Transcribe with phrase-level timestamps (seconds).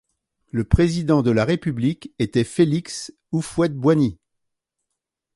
[0.49, 4.17] Le Président de la République était Félix Houphouët-Boigny.